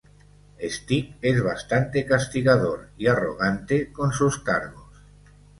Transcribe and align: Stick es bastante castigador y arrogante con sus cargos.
Stick 0.67 1.17
es 1.21 1.43
bastante 1.43 2.07
castigador 2.07 2.89
y 2.97 3.05
arrogante 3.05 3.93
con 3.93 4.11
sus 4.11 4.39
cargos. 4.39 4.89